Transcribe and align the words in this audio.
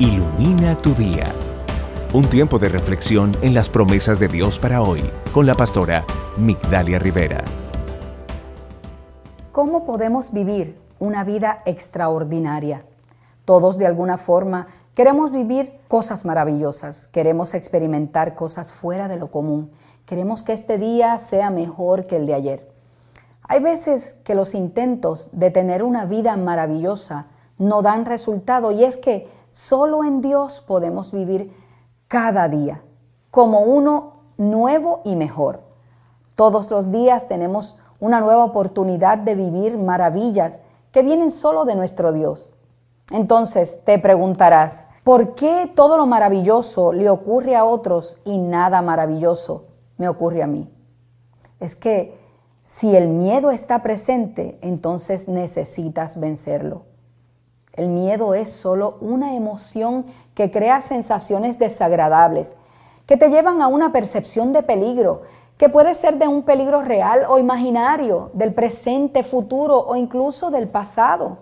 Ilumina 0.00 0.76
tu 0.76 0.94
día. 0.94 1.26
Un 2.14 2.24
tiempo 2.30 2.60
de 2.60 2.68
reflexión 2.68 3.36
en 3.42 3.52
las 3.52 3.68
promesas 3.68 4.20
de 4.20 4.28
Dios 4.28 4.56
para 4.56 4.80
hoy 4.80 5.02
con 5.34 5.44
la 5.44 5.56
pastora 5.56 6.04
Migdalia 6.36 7.00
Rivera. 7.00 7.42
¿Cómo 9.50 9.84
podemos 9.84 10.32
vivir 10.32 10.78
una 11.00 11.24
vida 11.24 11.64
extraordinaria? 11.66 12.84
Todos 13.44 13.76
de 13.76 13.86
alguna 13.86 14.18
forma 14.18 14.68
queremos 14.94 15.32
vivir 15.32 15.80
cosas 15.88 16.24
maravillosas, 16.24 17.08
queremos 17.08 17.54
experimentar 17.54 18.36
cosas 18.36 18.70
fuera 18.70 19.08
de 19.08 19.16
lo 19.16 19.32
común, 19.32 19.72
queremos 20.06 20.44
que 20.44 20.52
este 20.52 20.78
día 20.78 21.18
sea 21.18 21.50
mejor 21.50 22.06
que 22.06 22.18
el 22.18 22.26
de 22.26 22.34
ayer. 22.34 22.70
Hay 23.42 23.58
veces 23.58 24.14
que 24.22 24.36
los 24.36 24.54
intentos 24.54 25.30
de 25.32 25.50
tener 25.50 25.82
una 25.82 26.04
vida 26.04 26.36
maravillosa 26.36 27.26
no 27.58 27.82
dan 27.82 28.06
resultado 28.06 28.70
y 28.70 28.84
es 28.84 28.96
que 28.96 29.26
Solo 29.50 30.04
en 30.04 30.20
Dios 30.20 30.60
podemos 30.60 31.12
vivir 31.12 31.54
cada 32.06 32.48
día 32.48 32.82
como 33.30 33.60
uno 33.60 34.14
nuevo 34.36 35.00
y 35.04 35.16
mejor. 35.16 35.62
Todos 36.34 36.70
los 36.70 36.90
días 36.90 37.28
tenemos 37.28 37.78
una 38.00 38.20
nueva 38.20 38.44
oportunidad 38.44 39.18
de 39.18 39.34
vivir 39.34 39.76
maravillas 39.76 40.60
que 40.92 41.02
vienen 41.02 41.30
solo 41.30 41.64
de 41.64 41.74
nuestro 41.74 42.12
Dios. 42.12 42.52
Entonces 43.10 43.84
te 43.84 43.98
preguntarás, 43.98 44.86
¿por 45.02 45.34
qué 45.34 45.70
todo 45.74 45.96
lo 45.96 46.06
maravilloso 46.06 46.92
le 46.92 47.08
ocurre 47.10 47.56
a 47.56 47.64
otros 47.64 48.18
y 48.24 48.38
nada 48.38 48.82
maravilloso 48.82 49.64
me 49.96 50.08
ocurre 50.08 50.42
a 50.42 50.46
mí? 50.46 50.72
Es 51.58 51.74
que 51.74 52.18
si 52.62 52.94
el 52.94 53.08
miedo 53.08 53.50
está 53.50 53.82
presente, 53.82 54.58
entonces 54.62 55.26
necesitas 55.26 56.20
vencerlo. 56.20 56.82
El 57.78 57.90
miedo 57.90 58.34
es 58.34 58.50
solo 58.50 58.98
una 59.00 59.36
emoción 59.36 60.04
que 60.34 60.50
crea 60.50 60.80
sensaciones 60.80 61.60
desagradables, 61.60 62.56
que 63.06 63.16
te 63.16 63.30
llevan 63.30 63.62
a 63.62 63.68
una 63.68 63.92
percepción 63.92 64.52
de 64.52 64.64
peligro, 64.64 65.22
que 65.56 65.68
puede 65.68 65.94
ser 65.94 66.18
de 66.18 66.26
un 66.26 66.42
peligro 66.42 66.82
real 66.82 67.24
o 67.28 67.38
imaginario, 67.38 68.30
del 68.34 68.52
presente, 68.52 69.22
futuro 69.22 69.78
o 69.78 69.94
incluso 69.94 70.50
del 70.50 70.66
pasado. 70.66 71.38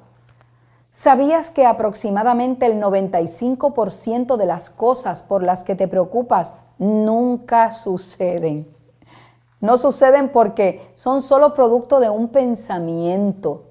¿Sabías 0.90 1.48
que 1.48 1.64
aproximadamente 1.64 2.66
el 2.66 2.82
95% 2.82 4.36
de 4.36 4.46
las 4.46 4.68
cosas 4.68 5.22
por 5.22 5.42
las 5.42 5.64
que 5.64 5.74
te 5.74 5.88
preocupas 5.88 6.52
nunca 6.76 7.70
suceden? 7.70 8.68
No 9.60 9.78
suceden 9.78 10.28
porque 10.28 10.86
son 10.96 11.22
solo 11.22 11.54
producto 11.54 11.98
de 11.98 12.10
un 12.10 12.28
pensamiento, 12.28 13.64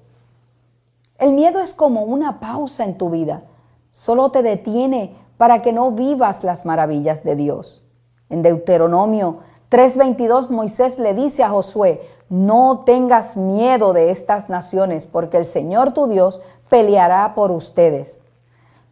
el 1.18 1.32
miedo 1.32 1.60
es 1.60 1.74
como 1.74 2.02
una 2.02 2.40
pausa 2.40 2.84
en 2.84 2.98
tu 2.98 3.10
vida. 3.10 3.44
Solo 3.90 4.30
te 4.30 4.42
detiene 4.42 5.16
para 5.36 5.62
que 5.62 5.72
no 5.72 5.92
vivas 5.92 6.44
las 6.44 6.64
maravillas 6.66 7.24
de 7.24 7.36
Dios. 7.36 7.84
En 8.28 8.42
Deuteronomio 8.42 9.38
3:22 9.70 10.50
Moisés 10.50 10.98
le 10.98 11.14
dice 11.14 11.42
a 11.42 11.50
Josué, 11.50 12.02
no 12.28 12.82
tengas 12.84 13.36
miedo 13.36 13.92
de 13.92 14.10
estas 14.10 14.48
naciones, 14.48 15.06
porque 15.06 15.36
el 15.36 15.44
Señor 15.44 15.92
tu 15.92 16.08
Dios 16.08 16.40
peleará 16.68 17.34
por 17.34 17.52
ustedes. 17.52 18.24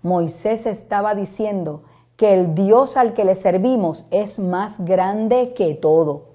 Moisés 0.03 0.67
estaba 0.67 1.15
diciendo 1.15 1.83
que 2.17 2.33
el 2.33 2.55
Dios 2.55 2.97
al 2.97 3.15
que 3.15 3.25
le 3.25 3.35
servimos 3.35 4.07
es 4.11 4.39
más 4.39 4.85
grande 4.85 5.53
que 5.55 5.75
todo. 5.75 6.35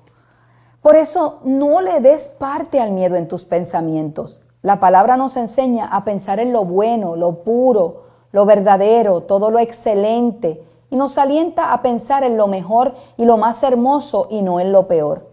Por 0.82 0.96
eso 0.96 1.40
no 1.44 1.82
le 1.82 2.00
des 2.02 2.28
parte 2.28 2.80
al 2.80 2.92
miedo 2.92 3.16
en 3.16 3.28
tus 3.28 3.46
pensamientos. 3.46 4.42
La 4.62 4.80
palabra 4.80 5.16
nos 5.16 5.38
enseña 5.38 5.86
a 5.86 6.04
pensar 6.04 6.40
en 6.40 6.52
lo 6.52 6.66
bueno, 6.66 7.16
lo 7.16 7.44
puro, 7.44 8.04
lo 8.32 8.46
verdadero, 8.46 9.22
todo 9.22 9.52
lo 9.52 9.60
excelente 9.60 10.64
y 10.90 10.98
nos 10.98 11.18
alienta 11.18 11.72
a 11.72 11.82
pensar 11.82 12.24
en 12.24 12.36
lo 12.36 12.48
mejor 12.48 12.94
y 13.16 13.26
lo 13.26 13.38
más 13.38 13.64
hermoso 13.64 14.28
y 14.30 14.42
no 14.42 14.60
en 14.60 14.72
lo 14.72 14.88
peor. 14.88 15.30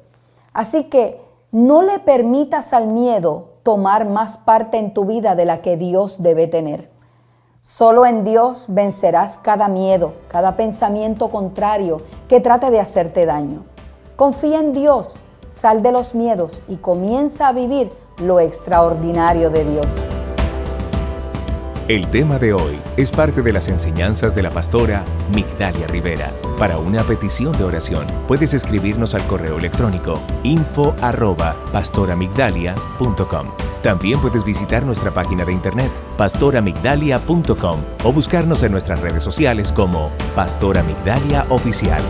Así 0.52 0.84
que 0.84 1.20
no 1.50 1.82
le 1.82 1.98
permitas 1.98 2.72
al 2.72 2.86
miedo 2.86 3.48
tomar 3.62 4.06
más 4.06 4.36
parte 4.36 4.78
en 4.78 4.94
tu 4.94 5.04
vida 5.06 5.34
de 5.34 5.44
la 5.44 5.60
que 5.60 5.76
Dios 5.76 6.22
debe 6.22 6.46
tener. 6.46 6.90
Solo 7.60 8.06
en 8.06 8.22
Dios 8.22 8.66
vencerás 8.68 9.38
cada 9.38 9.66
miedo, 9.66 10.12
cada 10.28 10.56
pensamiento 10.56 11.30
contrario 11.30 12.00
que 12.28 12.40
trate 12.40 12.70
de 12.70 12.78
hacerte 12.78 13.26
daño. 13.26 13.64
Confía 14.14 14.60
en 14.60 14.72
Dios, 14.72 15.18
sal 15.48 15.82
de 15.82 15.90
los 15.90 16.14
miedos 16.14 16.62
y 16.68 16.76
comienza 16.76 17.48
a 17.48 17.52
vivir 17.52 17.90
lo 18.20 18.40
extraordinario 18.40 19.50
de 19.50 19.64
Dios. 19.64 19.86
El 21.88 22.08
tema 22.10 22.38
de 22.38 22.52
hoy 22.52 22.80
es 22.96 23.12
parte 23.12 23.42
de 23.42 23.52
las 23.52 23.68
enseñanzas 23.68 24.34
de 24.34 24.42
la 24.42 24.50
pastora 24.50 25.04
Migdalia 25.32 25.86
Rivera. 25.86 26.32
Para 26.58 26.78
una 26.78 27.04
petición 27.04 27.56
de 27.56 27.62
oración, 27.62 28.06
puedes 28.26 28.54
escribirnos 28.54 29.14
al 29.14 29.24
correo 29.26 29.58
electrónico 29.58 30.20
info. 30.42 30.94
También 33.82 34.20
puedes 34.20 34.44
visitar 34.44 34.82
nuestra 34.82 35.12
página 35.12 35.44
de 35.44 35.52
internet 35.52 35.92
pastoramigdalia.com 36.16 37.80
o 38.02 38.12
buscarnos 38.12 38.64
en 38.64 38.72
nuestras 38.72 39.00
redes 39.00 39.22
sociales 39.22 39.70
como 39.70 40.10
Pastora 40.34 40.82
Migdalia 40.82 41.46
Oficial. 41.50 42.02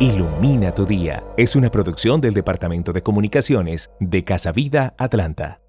Ilumina 0.00 0.72
tu 0.72 0.86
día 0.86 1.22
es 1.36 1.56
una 1.56 1.68
producción 1.68 2.22
del 2.22 2.32
Departamento 2.32 2.94
de 2.94 3.02
Comunicaciones 3.02 3.90
de 4.00 4.24
Casa 4.24 4.50
Vida 4.50 4.94
Atlanta. 4.96 5.59